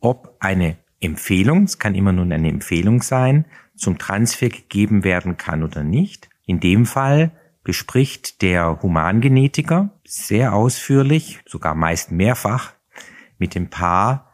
[0.00, 3.44] ob eine Empfehlung, es kann immer nur eine Empfehlung sein,
[3.76, 6.30] zum Transfer gegeben werden kann oder nicht.
[6.46, 12.72] In dem Fall bespricht der Humangenetiker sehr ausführlich, sogar meist mehrfach,
[13.36, 14.32] mit dem Paar,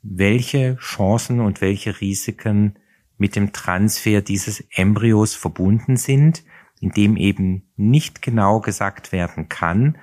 [0.00, 2.78] welche Chancen und welche Risiken
[3.22, 6.42] mit dem Transfer dieses Embryos verbunden sind,
[6.80, 9.96] indem eben nicht genau gesagt werden kann,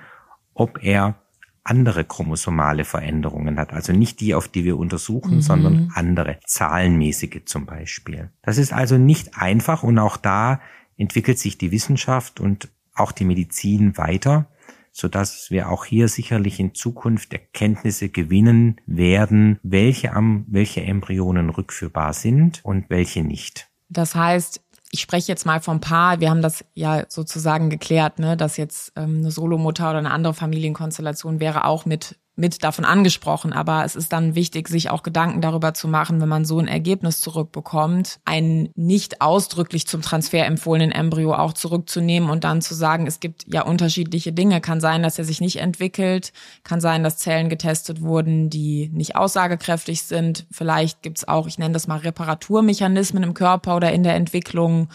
[0.54, 1.20] ob er
[1.62, 3.74] andere chromosomale Veränderungen hat.
[3.74, 5.40] Also nicht die, auf die wir untersuchen, mhm.
[5.42, 8.30] sondern andere, zahlenmäßige zum Beispiel.
[8.40, 10.62] Das ist also nicht einfach und auch da
[10.96, 14.46] entwickelt sich die Wissenschaft und auch die Medizin weiter,
[14.92, 20.12] so dass wir auch hier sicherlich in Zukunft Erkenntnisse gewinnen werden, welche,
[20.48, 23.68] welche Embryonen rückführbar sind und welche nicht.
[23.88, 28.36] Das heißt, ich spreche jetzt mal vom Paar, wir haben das ja sozusagen geklärt, ne,
[28.36, 33.52] dass jetzt ähm, eine Solomutter oder eine andere Familienkonstellation wäre auch mit mit davon angesprochen,
[33.52, 36.66] aber es ist dann wichtig, sich auch Gedanken darüber zu machen, wenn man so ein
[36.66, 43.06] Ergebnis zurückbekommt, einen nicht ausdrücklich zum Transfer empfohlenen Embryo auch zurückzunehmen und dann zu sagen,
[43.06, 44.60] es gibt ja unterschiedliche Dinge.
[44.60, 46.32] Kann sein, dass er sich nicht entwickelt,
[46.64, 50.46] kann sein, dass Zellen getestet wurden, die nicht aussagekräftig sind.
[50.50, 54.88] Vielleicht gibt's auch, ich nenne das mal Reparaturmechanismen im Körper oder in der Entwicklung.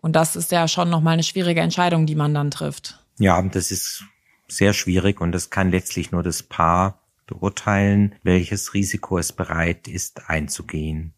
[0.00, 2.98] Und das ist ja schon nochmal eine schwierige Entscheidung, die man dann trifft.
[3.18, 4.04] Ja, das ist
[4.48, 10.28] sehr schwierig und es kann letztlich nur das Paar beurteilen, welches Risiko es bereit ist
[10.28, 11.14] einzugehen.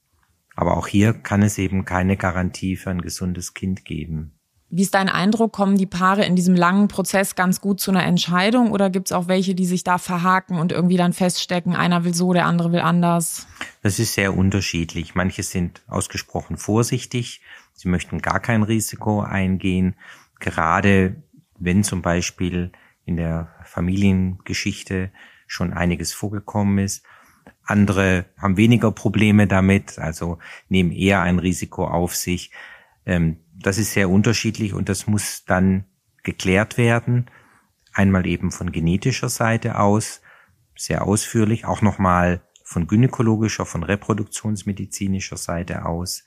[0.57, 4.33] Aber auch hier kann es eben keine Garantie für ein gesundes Kind geben.
[4.73, 5.53] Wie ist dein Eindruck?
[5.53, 9.13] Kommen die Paare in diesem langen Prozess ganz gut zu einer Entscheidung oder gibt es
[9.13, 12.71] auch welche, die sich da verhaken und irgendwie dann feststecken, einer will so, der andere
[12.71, 13.49] will anders?
[13.83, 15.17] Das ist sehr unterschiedlich.
[15.17, 17.41] Manche sind ausgesprochen vorsichtig,
[17.75, 19.97] sie möchten gar kein Risiko eingehen,
[20.39, 21.17] gerade
[21.59, 22.71] wenn zum Beispiel
[23.05, 25.11] in der Familiengeschichte
[25.47, 27.05] schon einiges vorgekommen ist.
[27.65, 32.51] Andere haben weniger Probleme damit, also nehmen eher ein Risiko auf sich.
[33.07, 35.85] Ähm, das ist sehr unterschiedlich und das muss dann
[36.23, 37.31] geklärt werden.
[37.93, 40.23] Einmal eben von genetischer Seite aus,
[40.77, 46.25] sehr ausführlich, auch nochmal von gynäkologischer, von reproduktionsmedizinischer Seite aus.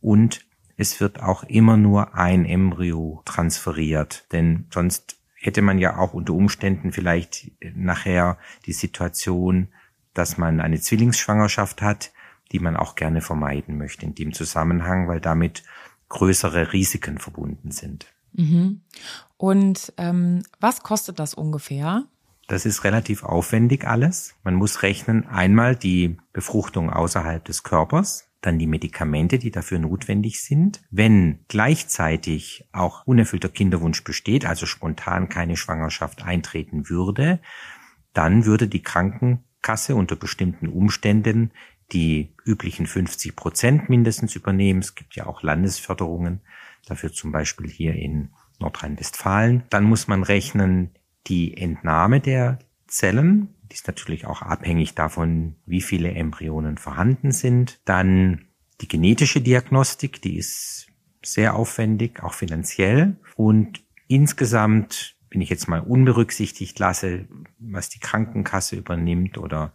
[0.00, 6.12] Und es wird auch immer nur ein Embryo transferiert, denn sonst hätte man ja auch
[6.12, 9.68] unter Umständen vielleicht nachher die Situation,
[10.12, 12.12] dass man eine Zwillingsschwangerschaft hat,
[12.52, 15.62] die man auch gerne vermeiden möchte in dem Zusammenhang, weil damit
[16.08, 18.06] größere Risiken verbunden sind.
[18.32, 18.82] Mhm.
[19.36, 22.04] Und ähm, was kostet das ungefähr?
[22.48, 24.34] Das ist relativ aufwendig alles.
[24.44, 30.42] Man muss rechnen einmal die Befruchtung außerhalb des Körpers, dann die Medikamente, die dafür notwendig
[30.42, 30.82] sind.
[30.90, 37.40] Wenn gleichzeitig auch unerfüllter Kinderwunsch besteht, also spontan keine Schwangerschaft eintreten würde,
[38.12, 41.50] dann würde die Krankenkasse unter bestimmten Umständen
[41.92, 44.80] die üblichen 50 Prozent mindestens übernehmen.
[44.80, 46.40] Es gibt ja auch Landesförderungen
[46.86, 49.64] dafür, zum Beispiel hier in Nordrhein-Westfalen.
[49.70, 50.90] Dann muss man rechnen
[51.26, 57.80] die Entnahme der Zellen die ist natürlich auch abhängig davon, wie viele Embryonen vorhanden sind.
[57.84, 58.48] Dann
[58.80, 60.88] die genetische Diagnostik, die ist
[61.24, 63.16] sehr aufwendig, auch finanziell.
[63.34, 69.74] Und insgesamt, wenn ich jetzt mal unberücksichtigt lasse, was die Krankenkasse übernimmt oder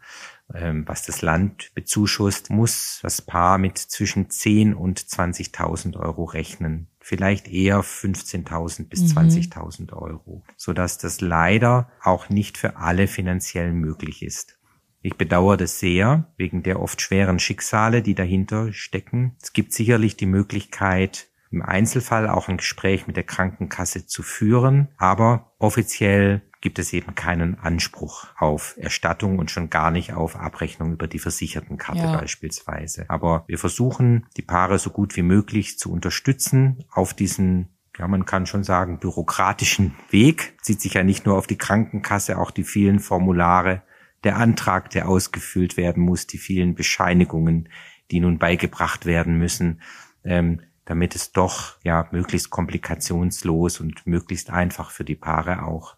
[0.51, 6.87] ähm, was das Land bezuschusst, muss das Paar mit zwischen 10 und 20.000 Euro rechnen.
[6.99, 9.19] Vielleicht eher 15.000 bis mhm.
[9.19, 14.57] 20.000 Euro, sodass das leider auch nicht für alle finanziell möglich ist.
[15.03, 19.35] Ich bedauere das sehr, wegen der oft schweren Schicksale, die dahinter stecken.
[19.39, 24.87] Es gibt sicherlich die Möglichkeit, im Einzelfall auch ein Gespräch mit der Krankenkasse zu führen,
[24.97, 30.93] aber offiziell gibt es eben keinen Anspruch auf Erstattung und schon gar nicht auf Abrechnung
[30.93, 32.17] über die Versichertenkarte ja.
[32.17, 33.05] beispielsweise.
[33.09, 38.25] Aber wir versuchen, die Paare so gut wie möglich zu unterstützen auf diesen ja, man
[38.25, 40.53] kann schon sagen, bürokratischen Weg.
[40.61, 43.83] Zieht sich ja nicht nur auf die Krankenkasse, auch die vielen Formulare,
[44.23, 47.69] der Antrag, der ausgefüllt werden muss, die vielen Bescheinigungen,
[48.09, 49.81] die nun beigebracht werden müssen,
[50.23, 50.61] ähm,
[50.91, 55.95] damit es doch ja möglichst komplikationslos und möglichst einfach für die Paare auch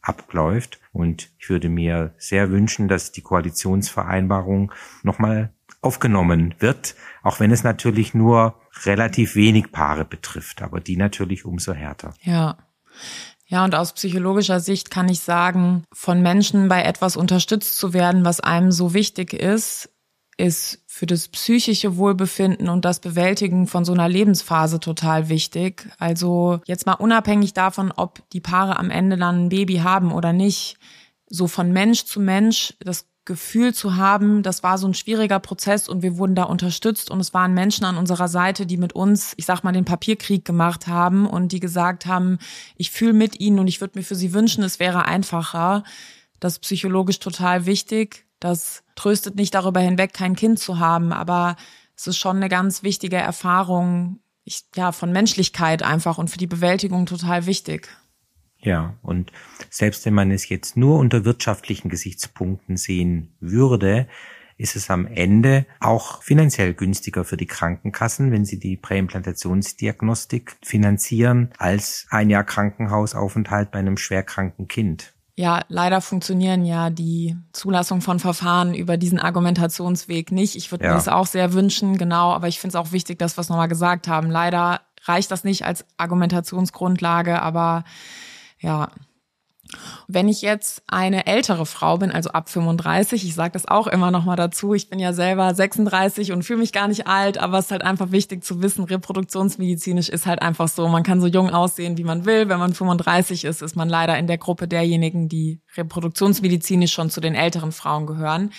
[0.00, 0.78] abläuft.
[0.92, 4.70] Und ich würde mir sehr wünschen, dass die Koalitionsvereinbarung
[5.02, 8.54] nochmal aufgenommen wird, auch wenn es natürlich nur
[8.84, 12.14] relativ wenig Paare betrifft, aber die natürlich umso härter.
[12.22, 12.56] Ja.
[13.48, 18.24] Ja, und aus psychologischer Sicht kann ich sagen, von Menschen bei etwas unterstützt zu werden,
[18.24, 19.90] was einem so wichtig ist,
[20.36, 25.88] ist für das psychische Wohlbefinden und das Bewältigen von so einer Lebensphase total wichtig.
[25.98, 30.32] Also jetzt mal unabhängig davon, ob die Paare am Ende dann ein Baby haben oder
[30.32, 30.76] nicht.
[31.28, 35.88] so von Mensch zu Mensch das Gefühl zu haben, das war so ein schwieriger Prozess
[35.88, 39.34] und wir wurden da unterstützt und es waren Menschen an unserer Seite, die mit uns,
[39.36, 42.38] ich sag mal, den Papierkrieg gemacht haben und die gesagt haben,
[42.76, 45.82] ich fühle mit ihnen und ich würde mir für sie wünschen, es wäre einfacher.
[46.38, 48.25] Das ist psychologisch total wichtig.
[48.40, 51.56] Das tröstet nicht darüber hinweg, kein Kind zu haben, aber
[51.96, 56.46] es ist schon eine ganz wichtige Erfahrung, ich, ja, von Menschlichkeit einfach und für die
[56.46, 57.88] Bewältigung total wichtig.
[58.58, 59.32] Ja, und
[59.70, 64.08] selbst wenn man es jetzt nur unter wirtschaftlichen Gesichtspunkten sehen würde,
[64.58, 71.50] ist es am Ende auch finanziell günstiger für die Krankenkassen, wenn sie die Präimplantationsdiagnostik finanzieren,
[71.58, 75.14] als ein Jahr Krankenhausaufenthalt bei einem schwerkranken Kind.
[75.38, 80.56] Ja, leider funktionieren ja die Zulassung von Verfahren über diesen Argumentationsweg nicht.
[80.56, 80.90] Ich würde ja.
[80.90, 83.50] mir das auch sehr wünschen, genau, aber ich finde es auch wichtig, dass wir es
[83.50, 84.30] nochmal gesagt haben.
[84.30, 87.84] Leider reicht das nicht als Argumentationsgrundlage, aber
[88.60, 88.88] ja,
[90.08, 94.10] wenn ich jetzt eine ältere Frau bin, also ab 35, ich sage das auch immer
[94.10, 97.58] noch mal dazu, ich bin ja selber 36 und fühle mich gar nicht alt, aber
[97.58, 101.26] es ist halt einfach wichtig zu wissen, reproduktionsmedizinisch ist halt einfach so, man kann so
[101.26, 102.48] jung aussehen, wie man will.
[102.48, 107.20] Wenn man 35 ist, ist man leider in der Gruppe derjenigen, die reproduktionsmedizinisch schon zu
[107.20, 108.50] den älteren Frauen gehören.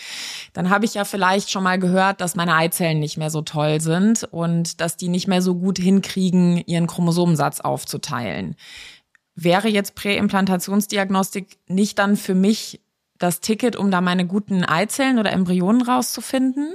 [0.53, 3.82] Dann habe ich ja vielleicht schon mal gehört, dass meine Eizellen nicht mehr so toll
[3.82, 8.56] sind und dass die nicht mehr so gut hinkriegen, ihren Chromosomensatz aufzuteilen.
[9.39, 12.82] Wäre jetzt Präimplantationsdiagnostik nicht dann für mich
[13.19, 16.73] das Ticket, um da meine guten Eizellen oder Embryonen rauszufinden?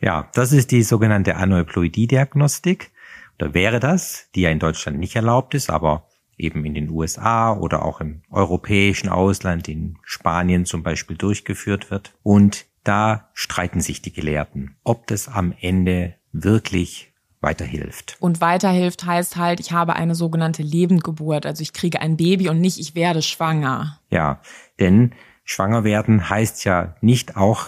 [0.00, 2.90] Ja, das ist die sogenannte Aneuploidie-Diagnostik.
[3.38, 7.56] Oder wäre das, die ja in Deutschland nicht erlaubt ist, aber eben in den USA
[7.56, 12.14] oder auch im europäischen Ausland, in Spanien zum Beispiel durchgeführt wird.
[12.24, 17.11] Und da streiten sich die Gelehrten, ob das am Ende wirklich
[17.42, 18.16] weiterhilft.
[18.20, 22.60] Und weiterhilft heißt halt, ich habe eine sogenannte Lebendgeburt, also ich kriege ein Baby und
[22.60, 23.98] nicht, ich werde schwanger.
[24.08, 24.40] Ja,
[24.78, 25.12] denn
[25.44, 27.66] schwanger werden heißt ja nicht auch,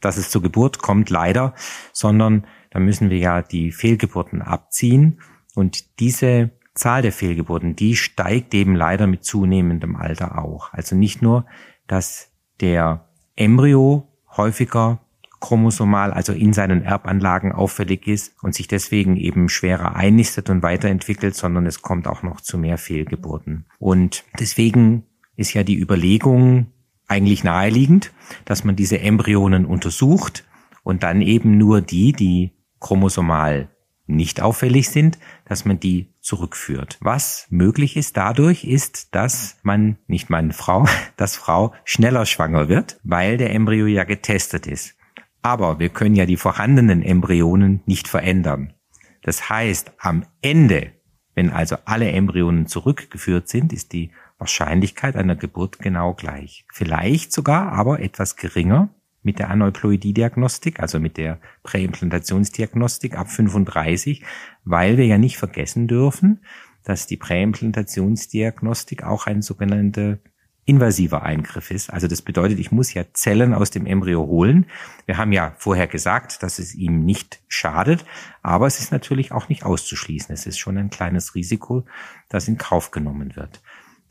[0.00, 1.54] dass es zur Geburt kommt, leider,
[1.92, 5.20] sondern da müssen wir ja die Fehlgeburten abziehen
[5.54, 10.72] und diese Zahl der Fehlgeburten, die steigt eben leider mit zunehmendem Alter auch.
[10.72, 11.46] Also nicht nur,
[11.86, 15.00] dass der Embryo häufiger
[15.40, 21.34] chromosomal, also in seinen Erbanlagen auffällig ist und sich deswegen eben schwerer einnistet und weiterentwickelt,
[21.34, 23.64] sondern es kommt auch noch zu mehr Fehlgeburten.
[23.78, 25.04] Und deswegen
[25.36, 26.66] ist ja die Überlegung
[27.08, 28.12] eigentlich naheliegend,
[28.44, 30.44] dass man diese Embryonen untersucht
[30.84, 33.68] und dann eben nur die, die chromosomal
[34.06, 36.98] nicht auffällig sind, dass man die zurückführt.
[37.00, 43.00] Was möglich ist dadurch, ist, dass man, nicht meine Frau, dass Frau schneller schwanger wird,
[43.02, 44.94] weil der Embryo ja getestet ist.
[45.42, 48.74] Aber wir können ja die vorhandenen Embryonen nicht verändern.
[49.22, 50.92] Das heißt, am Ende,
[51.34, 56.64] wenn also alle Embryonen zurückgeführt sind, ist die Wahrscheinlichkeit einer Geburt genau gleich.
[56.72, 58.88] Vielleicht sogar aber etwas geringer
[59.22, 64.24] mit der Aneuploidie-Diagnostik, also mit der Präimplantationsdiagnostik ab 35,
[64.64, 66.40] weil wir ja nicht vergessen dürfen,
[66.84, 70.18] dass die Präimplantationsdiagnostik auch ein sogenannter
[70.64, 71.92] invasiver Eingriff ist.
[71.92, 74.66] Also das bedeutet, ich muss ja Zellen aus dem Embryo holen.
[75.06, 78.04] Wir haben ja vorher gesagt, dass es ihm nicht schadet,
[78.42, 80.32] aber es ist natürlich auch nicht auszuschließen.
[80.32, 81.84] Es ist schon ein kleines Risiko,
[82.28, 83.60] das in Kauf genommen wird.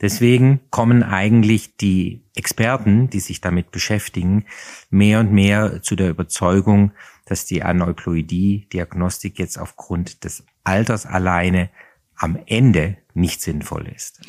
[0.01, 4.45] Deswegen kommen eigentlich die Experten, die sich damit beschäftigen,
[4.89, 6.91] mehr und mehr zu der Überzeugung,
[7.25, 11.69] dass die Aneuploidie-Diagnostik jetzt aufgrund des Alters alleine
[12.15, 14.21] am Ende nicht sinnvoll ist.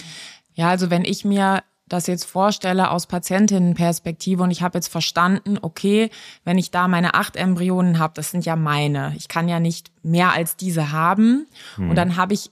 [0.55, 5.59] Ja, also wenn ich mir das jetzt vorstelle aus Patientinnenperspektive und ich habe jetzt verstanden,
[5.61, 6.11] okay,
[6.45, 9.13] wenn ich da meine acht Embryonen habe, das sind ja meine.
[9.17, 11.47] Ich kann ja nicht mehr als diese haben.
[11.77, 11.91] Hm.
[11.91, 12.51] Und dann habe ich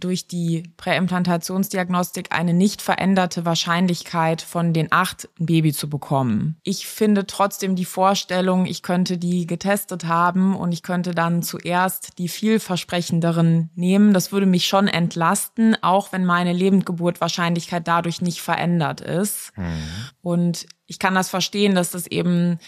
[0.00, 6.56] durch die Präimplantationsdiagnostik eine nicht veränderte Wahrscheinlichkeit von den acht ein Baby zu bekommen.
[6.62, 12.18] Ich finde trotzdem die Vorstellung, ich könnte die getestet haben und ich könnte dann zuerst
[12.18, 14.12] die vielversprechenderen nehmen.
[14.12, 19.52] Das würde mich schon entlasten, auch wenn meine Lebendgeburtwahrscheinlichkeit dadurch nicht verändert ist.
[19.56, 19.82] Mhm.
[20.22, 22.58] Und ich kann das verstehen, dass das eben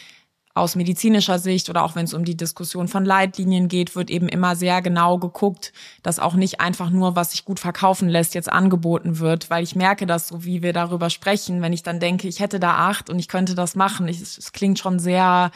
[0.55, 4.29] aus medizinischer Sicht oder auch wenn es um die Diskussion von Leitlinien geht, wird eben
[4.29, 5.73] immer sehr genau geguckt,
[6.03, 9.77] dass auch nicht einfach nur, was sich gut verkaufen lässt, jetzt angeboten wird, weil ich
[9.77, 13.09] merke das, so wie wir darüber sprechen, wenn ich dann denke, ich hätte da acht
[13.09, 14.09] und ich könnte das machen.
[14.09, 15.51] Es klingt schon sehr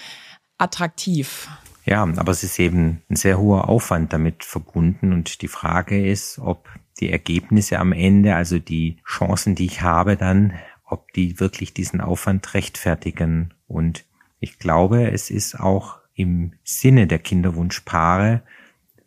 [0.57, 1.49] attraktiv.
[1.85, 6.39] Ja, aber es ist eben ein sehr hoher Aufwand damit verbunden und die Frage ist,
[6.39, 6.69] ob
[6.99, 12.01] die Ergebnisse am Ende, also die Chancen, die ich habe dann, ob die wirklich diesen
[12.01, 14.05] Aufwand rechtfertigen und
[14.47, 18.43] ich glaube, es ist auch im Sinne der Kinderwunschpaare,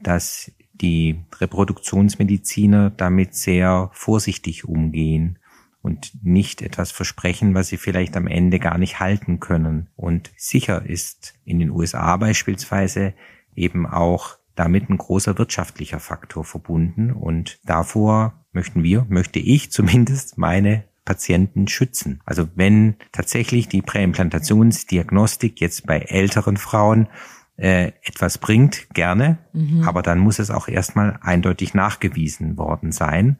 [0.01, 5.39] dass die Reproduktionsmediziner damit sehr vorsichtig umgehen
[5.81, 9.87] und nicht etwas versprechen, was sie vielleicht am Ende gar nicht halten können.
[9.95, 13.13] Und sicher ist in den USA beispielsweise
[13.55, 17.13] eben auch damit ein großer wirtschaftlicher Faktor verbunden.
[17.13, 22.21] Und davor möchten wir, möchte ich zumindest meine Patienten schützen.
[22.23, 27.07] Also wenn tatsächlich die Präimplantationsdiagnostik jetzt bei älteren Frauen
[27.57, 29.81] äh, etwas bringt, gerne, mhm.
[29.87, 33.39] aber dann muss es auch erstmal eindeutig nachgewiesen worden sein.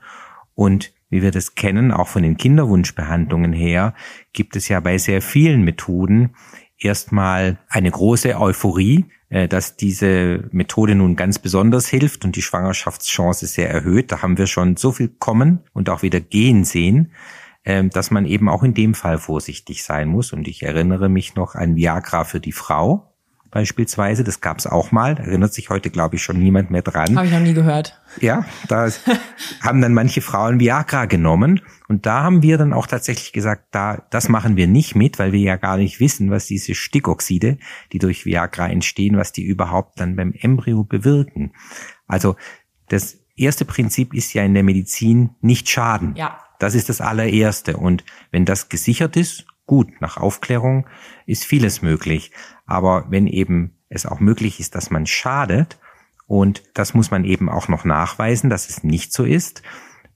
[0.56, 3.94] Und wie wir das kennen, auch von den Kinderwunschbehandlungen her,
[4.34, 6.32] gibt es ja bei sehr vielen Methoden
[6.80, 13.46] erstmal eine große Euphorie, äh, dass diese Methode nun ganz besonders hilft und die Schwangerschaftschance
[13.46, 14.12] sehr erhöht.
[14.12, 17.12] Da haben wir schon so viel kommen und auch wieder gehen sehen,
[17.66, 20.34] dass man eben auch in dem Fall vorsichtig sein muss.
[20.34, 23.10] Und ich erinnere mich noch an Viagra für die Frau
[23.52, 24.24] beispielsweise.
[24.24, 25.16] Das gab es auch mal.
[25.16, 27.16] Da erinnert sich heute, glaube ich, schon niemand mehr dran.
[27.16, 28.02] Habe ich noch nie gehört.
[28.22, 28.90] Ja, da
[29.62, 31.62] haben dann manche Frauen Viagra genommen.
[31.88, 35.32] Und da haben wir dann auch tatsächlich gesagt, da, das machen wir nicht mit, weil
[35.32, 37.58] wir ja gar nicht wissen, was diese Stickoxide,
[37.92, 41.54] die durch Viagra entstehen, was die überhaupt dann beim Embryo bewirken.
[42.08, 42.36] Also
[42.90, 46.16] das erste Prinzip ist ja in der Medizin nicht schaden.
[46.16, 46.40] Ja.
[46.60, 47.78] Das ist das allererste.
[47.78, 50.88] Und wenn das gesichert ist, gut, nach Aufklärung
[51.26, 52.32] ist vieles möglich.
[52.66, 55.80] Aber wenn eben es auch möglich ist, dass man schadet,
[56.28, 59.64] und das muss man eben auch noch nachweisen, dass es nicht so ist,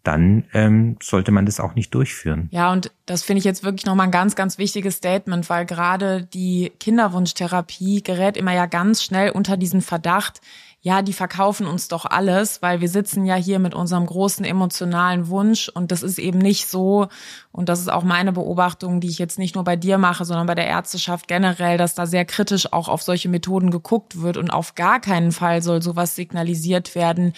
[0.03, 2.49] dann ähm, sollte man das auch nicht durchführen.
[2.51, 6.25] Ja, und das finde ich jetzt wirklich nochmal ein ganz, ganz wichtiges Statement, weil gerade
[6.25, 10.41] die Kinderwunschtherapie gerät immer ja ganz schnell unter diesen Verdacht,
[10.85, 15.29] ja, die verkaufen uns doch alles, weil wir sitzen ja hier mit unserem großen emotionalen
[15.29, 17.07] Wunsch und das ist eben nicht so.
[17.53, 20.45] Und das ist auch meine Beobachtung, die ich jetzt nicht nur bei dir mache, sondern
[20.45, 24.49] bei der Ärzteschaft generell, dass da sehr kritisch auch auf solche Methoden geguckt wird und
[24.49, 27.31] auf gar keinen Fall soll sowas signalisiert werden.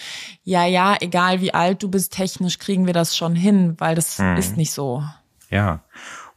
[0.43, 4.17] Ja, ja, egal wie alt du bist, technisch kriegen wir das schon hin, weil das
[4.17, 4.37] hm.
[4.37, 5.03] ist nicht so.
[5.51, 5.81] Ja.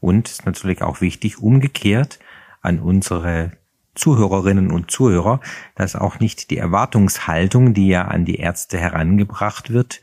[0.00, 2.18] Und ist natürlich auch wichtig, umgekehrt
[2.60, 3.52] an unsere
[3.98, 5.40] Zuhörerinnen und Zuhörer,
[5.74, 10.00] dass auch nicht die Erwartungshaltung, die ja an die Ärzte herangebracht wird,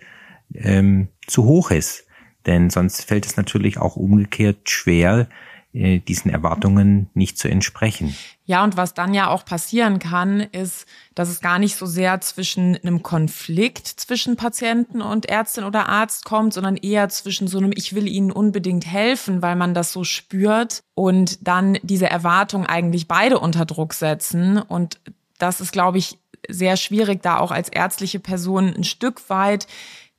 [0.54, 2.06] ähm, zu hoch ist.
[2.46, 5.28] Denn sonst fällt es natürlich auch umgekehrt schwer,
[5.76, 8.16] diesen Erwartungen nicht zu entsprechen.
[8.46, 12.22] Ja, und was dann ja auch passieren kann, ist, dass es gar nicht so sehr
[12.22, 17.74] zwischen einem Konflikt zwischen Patienten und Ärztin oder Arzt kommt, sondern eher zwischen so einem
[17.76, 23.10] Ich will Ihnen unbedingt helfen, weil man das so spürt und dann diese Erwartung eigentlich
[23.10, 24.60] beide unter Druck setzen.
[24.60, 25.00] Und
[25.40, 26.18] das ist, glaube ich,
[26.48, 29.68] sehr schwierig, da auch als ärztliche Person ein Stück weit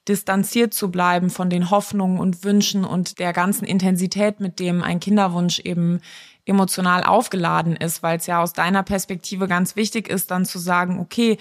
[0.08, 5.00] distanziert zu bleiben von den Hoffnungen und Wünschen und der ganzen Intensität, mit dem ein
[5.00, 6.00] Kinderwunsch eben
[6.44, 11.00] emotional aufgeladen ist, weil es ja aus deiner Perspektive ganz wichtig ist, dann zu sagen,
[11.00, 11.38] okay,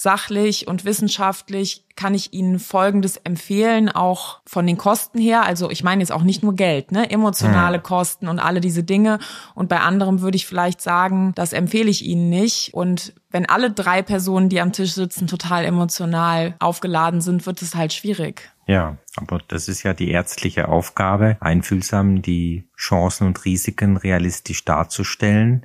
[0.00, 5.42] sachlich und wissenschaftlich kann ich Ihnen Folgendes empfehlen, auch von den Kosten her.
[5.42, 7.10] Also ich meine jetzt auch nicht nur Geld, ne?
[7.10, 7.82] emotionale hm.
[7.82, 9.18] Kosten und alle diese Dinge.
[9.54, 12.72] Und bei anderem würde ich vielleicht sagen, das empfehle ich Ihnen nicht.
[12.72, 17.74] Und wenn alle drei Personen, die am Tisch sitzen, total emotional aufgeladen sind, wird es
[17.74, 18.50] halt schwierig.
[18.66, 25.64] Ja, aber das ist ja die ärztliche Aufgabe, einfühlsam die Chancen und Risiken realistisch darzustellen,